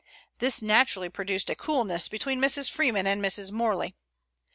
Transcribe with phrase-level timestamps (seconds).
[0.39, 2.71] This naturally produced a coolness between Mrs.
[2.71, 3.51] Freeman and Mrs.
[3.51, 3.95] Morley.